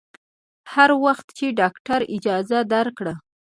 هر 0.73 0.89
وخت 1.05 1.27
چې 1.37 1.55
ډاکتر 1.59 1.99
اجازه 2.15 2.59
درکړه. 2.73 3.13